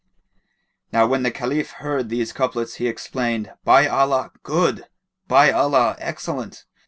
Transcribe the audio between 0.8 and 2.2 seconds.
Now when the Caliph heard